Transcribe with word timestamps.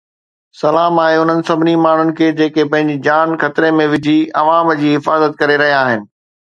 سلام 0.61 0.95
آهي 1.03 1.19
انهن 1.25 1.43
سڀني 1.49 1.75
ماڻهن 1.83 2.09
کي 2.21 2.31
جيڪي 2.41 2.67
پنهنجي 2.73 2.97
جان 3.11 3.37
خطري 3.47 3.73
۾ 3.83 3.89
وجهي 3.95 4.19
عوام 4.45 4.77
جي 4.85 4.99
حفاظت 4.99 5.41
ڪري 5.43 5.65
رهيا 5.67 5.83
آهن. 5.89 6.07